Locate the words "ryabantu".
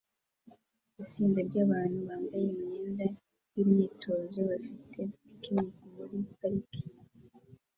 1.49-1.97